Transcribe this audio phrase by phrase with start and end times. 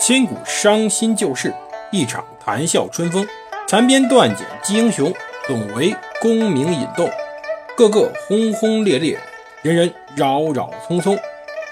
[0.00, 1.54] 千古伤心旧事，
[1.92, 3.26] 一场谈笑春风。
[3.68, 5.12] 残编断简记英雄，
[5.46, 7.06] 总为功名引动。
[7.76, 9.18] 个个轰轰烈烈，
[9.60, 11.18] 人人扰扰匆匆。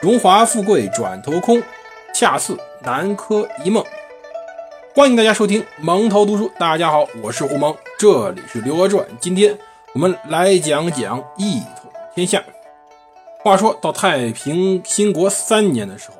[0.02, 1.62] 荣华富贵转头空，
[2.14, 3.82] 恰似南柯一梦。
[4.94, 6.52] 欢迎大家收听蒙头读书。
[6.58, 9.02] 大家好，我是胡蒙，这里是《刘娥传》。
[9.18, 9.56] 今天
[9.94, 12.44] 我们来讲讲一统天下。
[13.42, 16.17] 话说到太平兴国三年的时候，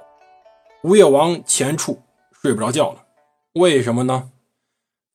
[0.83, 1.99] 吴越王钱俶
[2.31, 3.07] 睡不着觉了。
[3.55, 4.31] 为什么呢？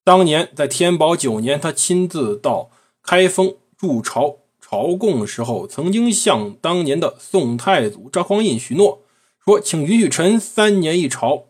[0.03, 2.69] 当年在天宝九年，他亲自到
[3.01, 9.03] 开封入朝朝贡时候，曾经向当年的宋太祖赵匡胤许诺，
[9.39, 11.45] 说请允许臣三年一朝，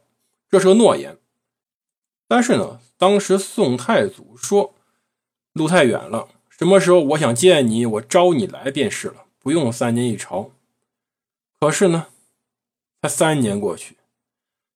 [0.52, 1.18] 这是个诺言。
[2.28, 4.76] 但是呢，当时宋太祖说
[5.54, 10.52] 路太远了，什么时候我想见你，我招你来便是了，不用三年一朝。
[11.60, 12.08] 可是呢，
[13.02, 13.98] 才三年过去，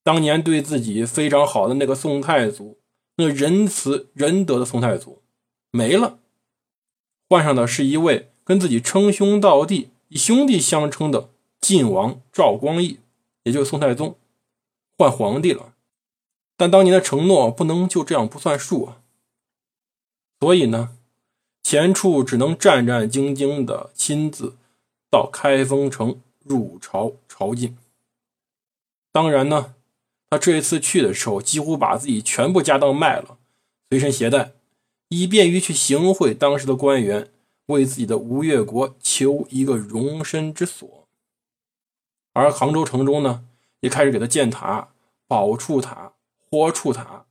[0.07, 2.79] 当年对自己非常好的那个宋太祖。
[3.17, 5.21] 那仁慈仁德的宋太祖
[5.69, 6.19] 没了，
[7.27, 12.99] 换上的是一位跟自己称兄道弟、以兄弟相称的晋王赵光义，
[13.43, 14.17] 也就是宋太宗，
[14.97, 15.73] 换皇帝了。
[16.55, 19.01] 但当年的承诺不能就这样不算数啊！
[20.39, 20.95] 所以呢，
[21.61, 24.55] 钱俶只能战战兢兢的亲自
[25.11, 27.73] 到开封城入朝朝觐。
[29.11, 29.73] 当然呢。
[30.29, 33.37] 他这一次去的时候，几乎把自己全部家当卖了，
[33.89, 34.51] 随身携带，
[35.07, 37.31] 以便于去行贿当时的官员，
[37.67, 41.07] 为自己的吴越国求一个容身之所。
[42.33, 43.45] 而杭州城中呢，
[43.79, 44.89] 也开始给他建塔、
[45.27, 46.11] 宝处塔、
[46.49, 47.25] 豁处塔，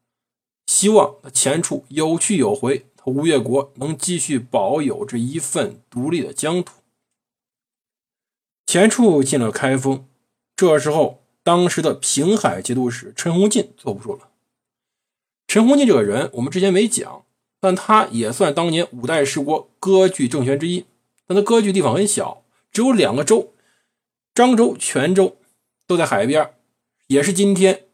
[0.66, 6.72] 希望他前处有去有回，他吴越国能继续保有这一份独立的疆土。
[8.64, 10.08] 前处进了开封，
[10.56, 11.25] 这时候。
[11.46, 14.30] 当时的平海节度使陈洪进坐不住了。
[15.46, 17.24] 陈洪进这个人，我们之前没讲，
[17.60, 20.86] 但他也算当年五代十国割据政权之一。
[21.24, 22.42] 但他割据地方很小，
[22.72, 23.54] 只有两个州，
[24.34, 25.36] 漳州、泉州，
[25.86, 26.52] 都在海边，
[27.06, 27.84] 也是今天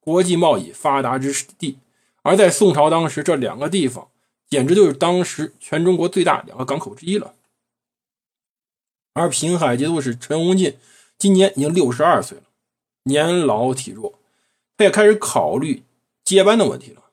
[0.00, 1.78] 国际贸易发达之地。
[2.20, 4.08] 而在宋朝当时，这两个地方
[4.50, 7.32] 简直就是当时全中国最大两个港口之一了。
[9.14, 10.76] 而平海节度使陈洪进
[11.18, 12.42] 今年已经六十二岁了。
[13.04, 14.18] 年老体弱，
[14.76, 15.84] 他也开始考虑
[16.24, 17.04] 接班的问题了。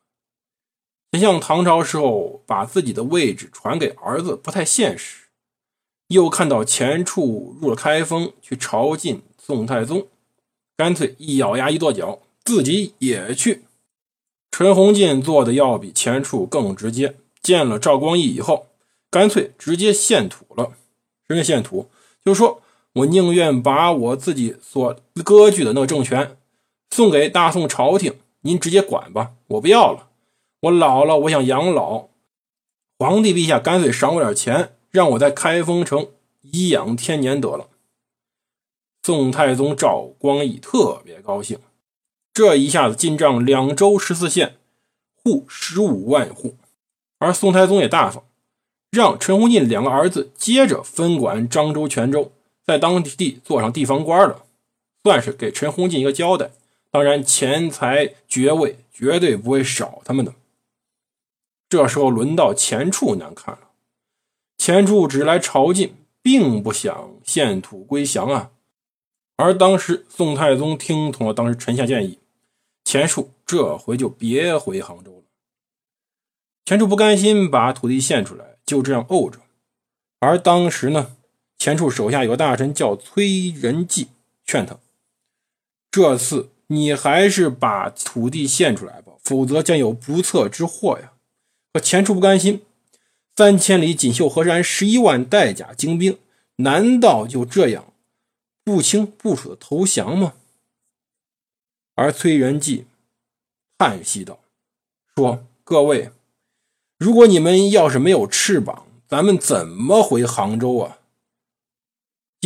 [1.11, 5.27] 想像唐朝时候把自己的位置传给儿子不太现实，
[6.07, 10.07] 又看到钱俶入了开封去朝觐宋太宗，
[10.75, 13.63] 干脆一咬牙一跺脚，自己也去。
[14.51, 18.67] 陈洪进做的要比钱俶更直接，见了赵光义以后，
[19.09, 20.73] 干脆直接献土了。
[21.27, 21.89] 什么献土？
[22.23, 22.61] 就是说。
[22.95, 26.37] 我宁愿把我自己所割据的那个政权
[26.89, 30.07] 送给大宋朝廷，您直接管吧，我不要了。
[30.61, 32.07] 我老了，我想养老，
[32.97, 36.07] 皇帝陛下干脆赏我点钱，让我在开封城
[36.41, 37.67] 颐养天年得了。
[39.03, 41.59] 宋太宗赵光义特别高兴，
[42.33, 44.55] 这一下子进账两州十四县，
[45.21, 46.55] 户十五万户，
[47.19, 48.23] 而宋太宗也大方，
[48.89, 52.31] 让陈洪进两个儿子接着分管漳州、泉州。
[52.65, 54.45] 在当地做上地方官了，
[55.03, 56.51] 算是给陈洪进一个交代。
[56.89, 60.33] 当然，钱财爵位绝对不会少他们的。
[61.67, 63.69] 这时候轮到钱俶难看了，
[64.57, 68.51] 钱俶只来朝觐，并不想献土归降啊。
[69.35, 72.19] 而当时宋太宗听从了当时臣下建议，
[72.85, 75.23] 钱俶这回就别回杭州了。
[76.63, 79.39] 钱俶不甘心把土地献出来，就这样怄着。
[80.19, 81.17] 而当时呢？
[81.57, 84.09] 钱俶手下有个大臣叫崔仁济，
[84.45, 84.77] 劝他
[85.89, 91.13] ：“这次你还是把土地献出来吧，否则将有不测之祸呀。”
[91.73, 92.63] 可钱俶不甘心，
[93.35, 96.19] 三千里锦绣河山，十一万带甲精兵，
[96.57, 97.93] 难道就这样
[98.63, 100.33] 不清不楚的投降吗？
[101.95, 102.85] 而崔仁济
[103.77, 104.39] 叹息道
[105.15, 106.11] ：“说各位，
[106.97, 110.99] 如果你们要是没有翅膀，咱们怎么回杭州啊？”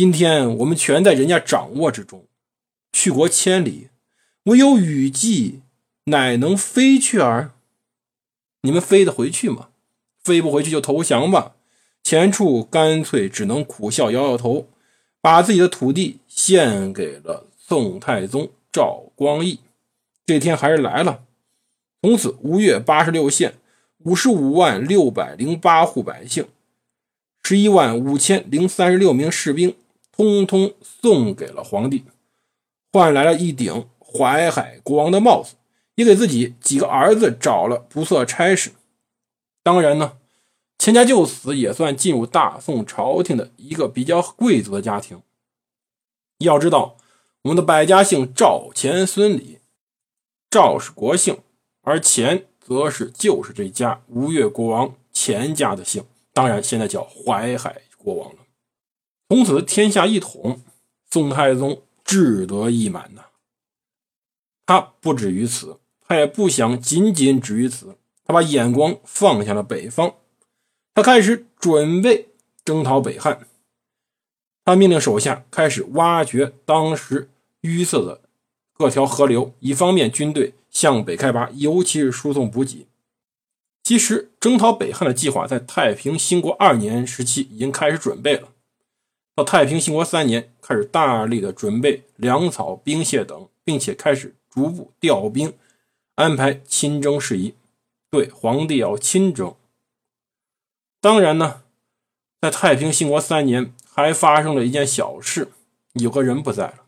[0.00, 2.24] 今天我们全在人家掌握之中，
[2.90, 3.88] 去国千里，
[4.44, 5.60] 唯有雨季，
[6.04, 7.50] 乃能飞去耳。
[8.62, 9.68] 你们飞得回去吗？
[10.18, 11.54] 飞不回去就投降吧。
[12.02, 14.70] 钱俶干脆只能苦笑，摇摇头，
[15.20, 19.60] 把自己的土地献给了宋太宗赵光义。
[20.24, 21.24] 这天还是来了，
[22.00, 23.56] 从此吴越八十六县
[23.98, 26.48] 五十五万六百零八户百姓，
[27.42, 29.76] 十一万五千零三十六名士兵。
[30.20, 32.04] 通通送给了皇帝，
[32.92, 35.54] 换来了一顶淮海国王的帽子，
[35.94, 38.72] 也给自己几个儿子找了不错差事。
[39.62, 40.18] 当然呢，
[40.78, 45.22] 钱家就此也算进入大宋朝廷的一个比较贵族的家庭。
[46.40, 46.98] 要知道，
[47.40, 49.60] 我们的百家姓赵、钱、孙、李，
[50.50, 51.38] 赵是国姓，
[51.80, 56.04] 而钱则是就是这家吴越国王钱家的姓。
[56.34, 58.36] 当然，现在叫淮海国王了。
[59.30, 60.60] 从此天下一统，
[61.08, 63.26] 宋太宗志得意满呐。
[64.66, 67.96] 他不止于此，他也不想仅仅止于此。
[68.24, 70.16] 他把眼光放向了北方，
[70.92, 72.30] 他开始准备
[72.64, 73.46] 征讨北汉。
[74.64, 77.30] 他命令手下开始挖掘当时
[77.62, 78.22] 淤塞的
[78.72, 82.88] 各条河流，以方便军队向北开拔，尤其是输送补给。
[83.84, 88.48] 其实，征讨北汉的计划在太平兴国二年时期已经开始准备了。
[89.40, 95.54] 到太平兴国三年，开始大力的准备粮草、兵械等，并且开始逐步调兵，
[96.16, 97.54] 安排亲征事宜。
[98.10, 99.54] 对皇帝要亲征，
[101.00, 101.62] 当然呢，
[102.38, 105.48] 在太平兴国三年还发生了一件小事，
[105.94, 106.80] 有个人不在了，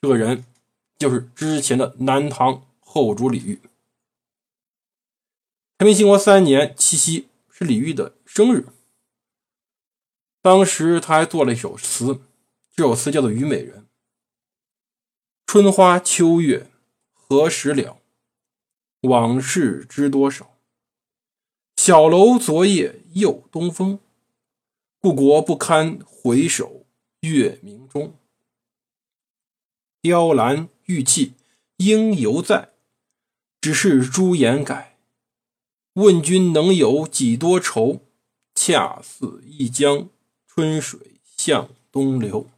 [0.00, 0.44] 这个人
[1.00, 3.58] 就是之前的南唐后主李煜。
[5.78, 8.66] 太平兴国三年七夕是李煜的生日，
[10.42, 12.20] 当时他还做了一首词，
[12.74, 13.82] 这首词叫做《虞美人》：
[15.46, 16.70] 春花秋月
[17.12, 17.98] 何时了？
[19.02, 20.56] 往事知多少？
[21.76, 24.00] 小楼昨夜又东风，
[24.98, 26.86] 故国不堪回首
[27.20, 28.14] 月明中。
[30.00, 31.34] 雕栏玉砌
[31.76, 32.72] 应犹在，
[33.60, 34.98] 只是朱颜改。
[35.94, 38.06] 问君能有几多愁？
[38.54, 40.08] 恰似一江
[40.60, 41.00] 春水
[41.38, 42.50] 向东流。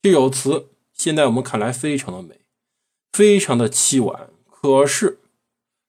[0.00, 2.38] 这首词现在我们看来非常的美，
[3.10, 4.30] 非常的凄婉。
[4.48, 5.18] 可是，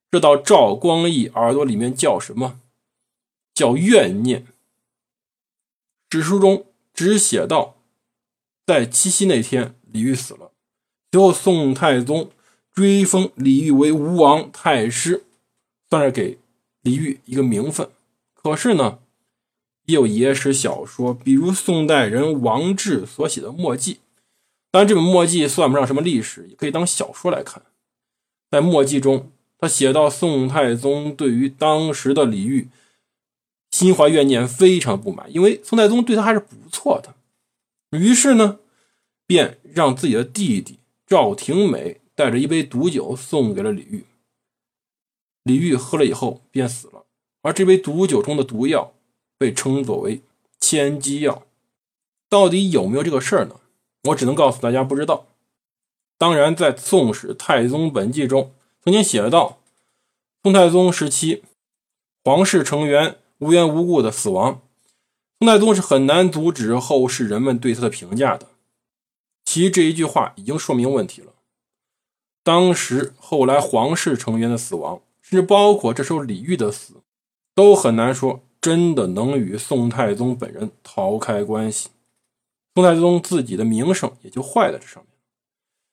[0.10, 2.60] 这到赵光义耳朵里面叫什么？
[3.54, 4.48] 叫怨念。
[6.10, 7.76] 史书中只写到，
[8.66, 10.52] 在七夕那天，李煜死了。
[11.12, 12.32] 随后，宋太宗
[12.74, 15.24] 追封李煜为吴王太师，
[15.88, 16.40] 算是给
[16.82, 17.92] 李煜一个名分。
[18.34, 18.98] 可是呢，
[19.90, 23.96] 也有野史小说，比如宋代人王志所写的《墨迹》，
[24.70, 27.64] 当然这本《墨迹》算不上什么历史，也可以当小说来看。
[28.52, 32.70] 在墨迹中，他写到宋太宗对于当时的李煜
[33.72, 37.16] 心怀怨念，非常不满，因为宋太宗对他还是不错的。
[37.98, 38.60] 于是呢，
[39.26, 40.78] 便让自己的弟弟
[41.08, 44.04] 赵廷美带着一杯毒酒送给了李煜。
[45.42, 47.06] 李煜喝了以后便死了，
[47.42, 48.94] 而这杯毒酒中的毒药
[49.40, 50.22] 被称作为
[50.60, 51.42] 千机药。
[52.30, 53.56] 到底有没有这个事儿呢？
[54.10, 55.26] 我只能告诉大家，不知道。
[56.20, 58.54] 当然，在《宋史·太宗本纪》中
[58.84, 59.60] 曾经写到，
[60.44, 61.44] 宋太宗时期，
[62.24, 64.62] 皇室成员无缘无故的死亡，
[65.40, 68.48] 宋太宗是很难阻止后世人们对他的评价的。
[69.46, 71.34] 其这一句话已经说明问题了。
[72.44, 77.02] 当时后来皇室成员的死亡，甚至包括这时候李煜的死，
[77.56, 81.90] 都很难说真的能与宋太宗本人逃开关系。
[82.76, 85.10] 宋太宗自己的名声也就坏在这上面。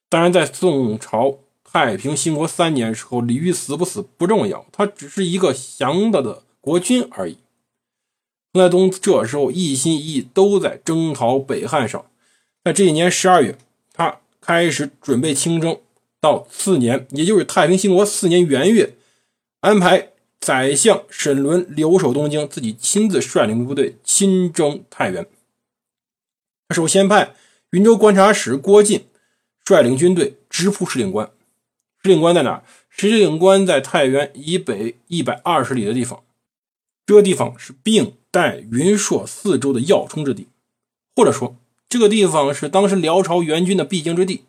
[0.08, 7.38] 当然，在宋朝太平兴国三年时候，李煜死不死不重要，他只是一个降的的国君而已。
[8.52, 12.06] 宋太宗这时候一心一意都在征讨北汉上。
[12.64, 13.58] 在这一年十二月，
[13.92, 15.78] 他开始准备亲征，
[16.20, 18.94] 到次年，也就是太平兴国四年元月，
[19.60, 20.12] 安排
[20.46, 25.26] 宰相沈伦留守东京，自己亲自率领部队亲征太原。
[26.72, 27.34] 首先派
[27.70, 29.06] 云州观察使郭进。
[29.64, 31.28] 率领军队直扑石令关。
[32.00, 32.62] 石令关在哪？
[32.88, 36.22] 石令关在太原以北一百二十里的地方。
[37.04, 40.46] 这个地方是并带云朔四州的要冲之地，
[41.16, 41.56] 或者说，
[41.88, 44.44] 这个地方是当时辽朝援军的必经之地。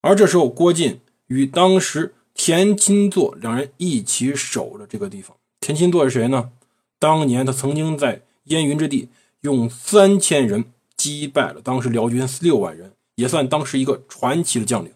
[0.00, 5.36] 而这时候，郭靖与当时田钦作两人一起守着这个地方。
[5.58, 6.52] 田钦作是谁呢？
[7.00, 9.08] 当年他曾经在燕云之地
[9.40, 10.66] 用三千人
[10.96, 12.92] 击败了当时辽军六万人。
[13.16, 14.92] 也算当时一个传奇的将领。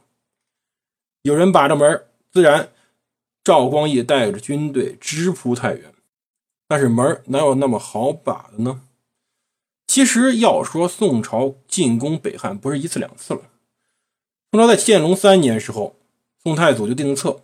[1.23, 2.71] 有人把着门，自然
[3.43, 5.95] 赵光义带着军队直扑太原。
[6.69, 8.83] 但是门哪有那么好把的呢？
[9.87, 13.41] 其实要说宋朝进攻北汉不是一次两次了。
[14.51, 15.97] 宋朝在建隆三年时候，
[16.43, 17.43] 宋太祖就定策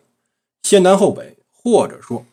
[0.62, 2.25] 先南后北，或者说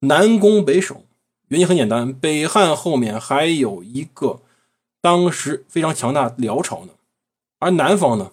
[0.00, 1.04] 南攻北守。
[1.48, 4.40] 原因很简单，北汉后面还有一个
[5.00, 6.94] 当时非常强大辽朝呢。
[7.58, 8.32] 而南方呢，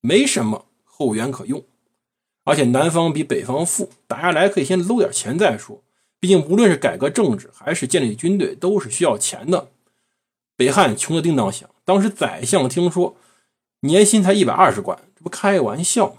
[0.00, 1.64] 没什么后援可用。
[2.44, 5.82] 而且南方比北方富，打下来可以先搂点钱再说。
[6.20, 9.70] 毕竟无论是改革政治还是建立军队，都是需要钱的。
[10.56, 13.16] 北汉穷的叮当响，当时宰相听说
[13.80, 16.16] 年薪才一百二十贯，这不开玩笑吗？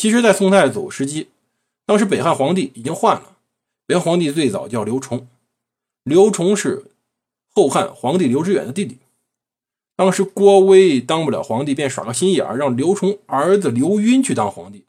[0.00, 1.28] 其实，在宋太祖时期，
[1.84, 3.36] 当时北汉皇帝已经换了。
[3.84, 5.28] 北汉皇帝最早叫刘崇，
[6.04, 6.86] 刘崇是
[7.50, 8.96] 后汉皇帝刘知远的弟弟。
[9.96, 14.86] 当时郭威当不了皇帝，便耍个心眼儿，让刘崇儿子刘赟去当皇帝，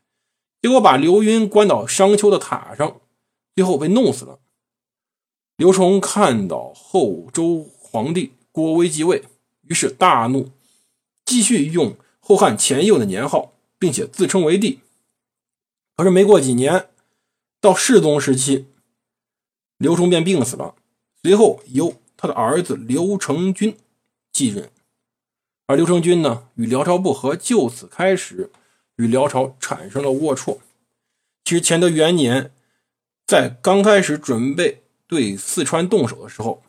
[0.62, 3.02] 结果把刘赟关到商丘的塔上，
[3.54, 4.40] 最后被弄死了。
[5.58, 9.26] 刘崇看到后周皇帝郭威继位，
[9.68, 10.52] 于是大怒，
[11.26, 14.80] 继续用后汉前右的年号，并且自称为帝。
[15.96, 16.90] 可是没过几年，
[17.60, 18.68] 到世宗时期，
[19.78, 20.76] 刘崇便病死了，
[21.22, 23.78] 随后由他的儿子刘承君
[24.32, 24.70] 继任。
[25.68, 28.52] 而刘承君呢，与辽朝不和，就此开始
[28.96, 30.60] 与辽朝产生了龌龊。
[31.44, 32.52] 其实乾德元年，
[33.26, 36.64] 在刚开始准备对四川动手的时候，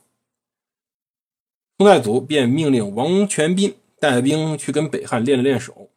[1.78, 5.90] 宋太祖便命令王全斌带兵去跟北汉练了练手。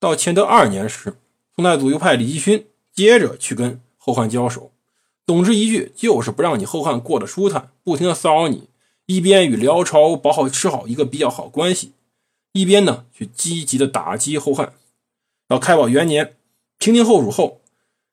[0.00, 1.16] 到乾德二年时，
[1.58, 4.70] 宋太祖又派李继勋接着去跟后汉交手。
[5.26, 8.68] 总之一句，就是不让你后汉过得舒坦，不停的骚扰你，
[9.06, 11.94] 一边与辽朝保好吃好一个比较好关系。
[12.52, 14.74] 一边呢，去积极的打击后汉。
[15.48, 16.36] 到开宝元年，
[16.78, 17.60] 平定后蜀后，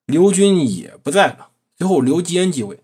[0.08, 1.50] 刘军也不在了。
[1.78, 2.80] 最后，刘基恩继位。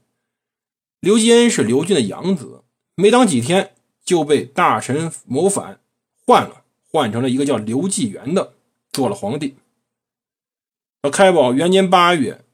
[0.99, 2.61] 刘基恩是刘俊的养子，
[2.93, 3.71] 没当几天
[4.05, 5.79] 就被大臣谋反，
[6.23, 8.53] 换了，换成了一个叫刘继元的，
[8.91, 9.55] 做了皇帝。
[11.09, 12.45] 开宝元年八月，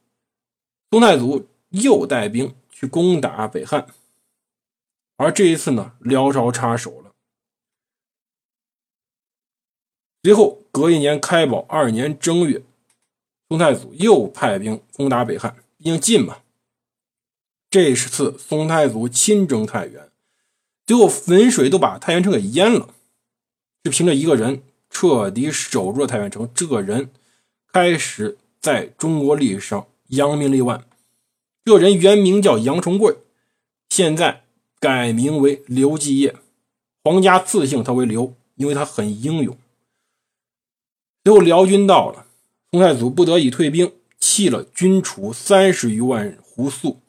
[0.90, 3.86] 宋太祖又带兵去攻打北汉，
[5.16, 7.12] 而这一次呢，辽朝插手了。
[10.22, 12.62] 随后，隔一年开宝二年正月，
[13.48, 16.38] 宋太祖又派兵攻打北汉，毕竟近嘛。
[17.70, 20.10] 这次宋太祖亲征太原，
[20.86, 22.94] 最后汾水都把太原城给淹了，
[23.84, 26.50] 就凭着一个人彻底守住了太原城。
[26.54, 27.10] 这个人
[27.72, 30.84] 开始在中国历史上扬名立万。
[31.64, 33.16] 这人原名叫杨重贵，
[33.90, 34.44] 现在
[34.80, 36.34] 改名为刘继业，
[37.04, 39.56] 皇家赐姓他为刘，因为他很英勇。
[41.24, 42.26] 最后辽军到了，
[42.70, 47.00] 宋太祖不得已退兵，弃了军储三十余万斛粟，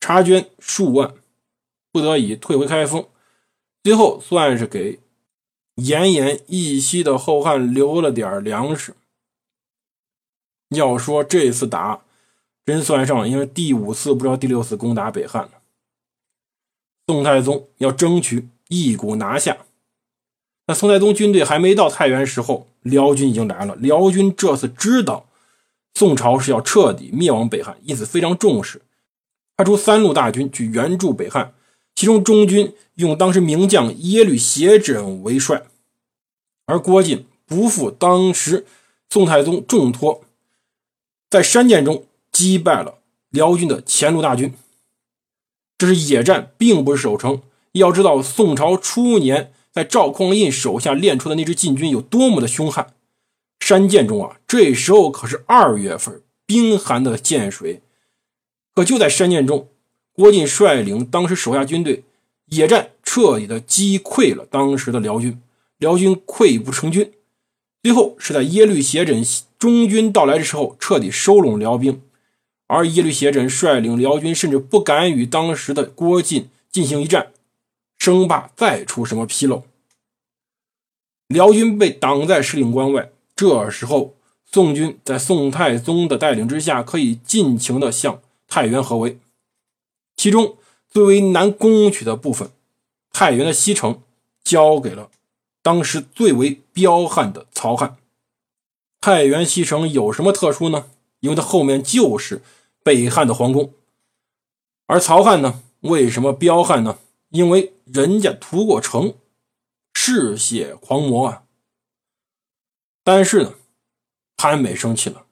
[0.00, 1.14] 察捐数万，
[1.92, 3.06] 不得已退回开封。
[3.84, 4.98] 最后算是给
[5.76, 8.94] 奄奄一息的后汉留了点粮食。
[10.70, 12.00] 要说这次打，
[12.64, 15.50] 真算上，因为第五次不知道第六次攻打北汉了。
[17.06, 19.58] 宋太宗要争取一鼓拿下。
[20.66, 23.76] 那宋太宗军队还没到太原时候，辽军已经来了。
[23.76, 25.28] 辽军这次知道
[25.94, 28.82] 宋朝是要彻底灭亡北汉，因此非常重视，
[29.56, 31.54] 派出三路大军去援助北汉。
[31.94, 35.62] 其中中军用当时名将耶律斜轸为帅，
[36.66, 38.66] 而郭靖不负当时
[39.08, 40.24] 宋太宗重托，
[41.28, 42.98] 在山涧中击败了
[43.30, 44.54] 辽军的前路大军。
[45.78, 47.42] 这是野战，并不是守城。
[47.72, 49.52] 要知道，宋朝初年。
[49.72, 52.94] 在赵匡胤手下练出的那支禁军有多么的凶悍！
[53.60, 57.82] 山涧中啊，这时候可是二月份，冰寒的涧水。
[58.74, 59.68] 可就在山涧中，
[60.14, 62.04] 郭靖率领当时手下军队
[62.46, 65.38] 野战，彻底的击溃了当时的辽军。
[65.76, 67.12] 辽军溃不成军，
[67.86, 72.02] 最后是在耶律斜轸中军到来的时候，彻底收拢辽兵。
[72.66, 77.32] 而耶律斜轸率领辽军，甚至不敢与当时的郭靖进行一战。
[77.96, 79.62] 生怕再出什么纰漏，
[81.28, 83.12] 辽军被挡在石岭关外。
[83.36, 84.16] 这时候，
[84.50, 89.20] 宋军在宋太宗的带领之下，可以尽情的向太原合围。
[90.16, 90.56] 其中
[90.90, 92.50] 最为难攻取的部分，
[93.12, 94.02] 太原的西城，
[94.42, 95.08] 交给了
[95.66, 97.96] 当时最为彪悍的曹汉。
[99.00, 100.86] 太原西城有什么特殊呢？
[101.18, 102.40] 因为它后面就是
[102.84, 103.72] 北汉的皇宫。
[104.86, 107.00] 而曹汉呢，为什么彪悍呢？
[107.30, 109.14] 因为人家屠过城，
[109.94, 111.42] 嗜血狂魔啊！
[113.02, 113.54] 但是呢，
[114.36, 115.26] 潘美生气了。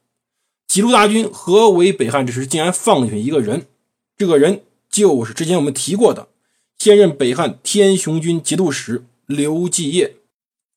[0.66, 3.68] 几路大军合围北汉之时，竟然放进一个人，
[4.16, 6.26] 这个人就是之前我们提过的
[6.76, 10.16] 现任北汉天雄军节度使刘继业。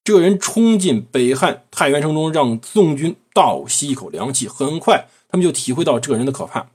[0.07, 4.47] 这个人冲进北汉太原城中，让宋军倒吸一口凉气。
[4.47, 6.69] 很快，他们就体会到这个人的可怕。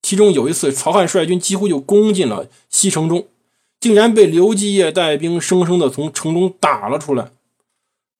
[0.00, 3.28] 其中有一次，曹汉率军几乎就攻进了西城中。
[3.78, 7.28] 竟然被刘继业带兵生生的从城中打了出来。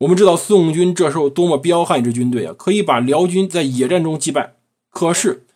[0.01, 4.57] 我们知道宋军这时候多么彪悍一支军队啊，可以把辽军在野战中击败。
[4.91, 5.47] 可是，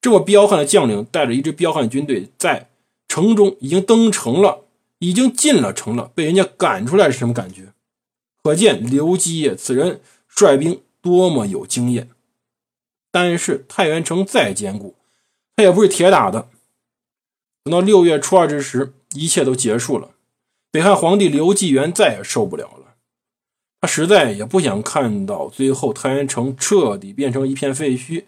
[0.00, 2.68] 这么彪悍的将领带着一支彪悍军队在
[3.08, 4.66] 城中已经登城了，
[5.00, 7.64] 已经进了城了，被人家赶出来是什么感觉？
[8.42, 12.10] 可见刘基业此人率兵多么有经验。
[13.10, 14.96] 但是太原城再坚固，
[15.54, 16.48] 他也不是铁打的。
[17.64, 20.12] 等到六月初二之时，一切都结束了。
[20.70, 22.94] 北汉皇帝刘继元再也受不了了，
[23.80, 28.24] 他实在也不想看到最后太原城彻底变成一片废墟。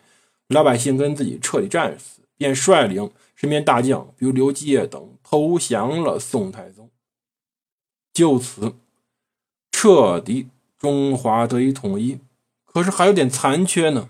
[0.48, 6.90] 老百姓跟自己彻底战死，便率领身边大将，比如刘基业等投降了宋太宗。
[8.12, 8.74] 就此，
[9.84, 10.48] 彻底
[10.78, 12.18] 中华得以统一。
[12.64, 14.08] 可是还有点残缺呢，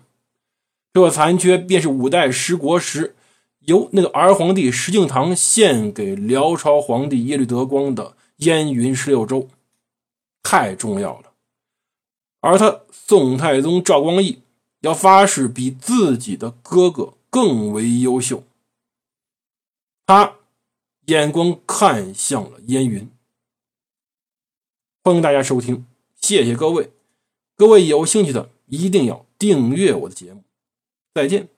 [0.92, 3.16] 这个残缺便是五代十国时
[3.58, 9.48] 由那个儿皇帝石敬瑭献给辽朝皇帝耶律德光的燕云十六州，
[10.44, 11.32] 太重要了。
[12.40, 14.42] 而他宋太宗赵光义。
[14.82, 18.42] 要发誓比自己的哥哥更为优秀，
[20.04, 20.34] 他
[21.06, 23.10] 眼光看向了燕云。
[25.06, 25.84] 欢迎大家收听，
[26.18, 26.88] 谢谢各位，
[27.56, 30.42] 各位有兴趣的一定要订阅我的节目，
[31.12, 31.50] 再见。